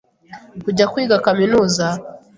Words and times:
kujya 0.63 0.85
kwiga 0.91 1.15
kaminuza, 1.25 1.85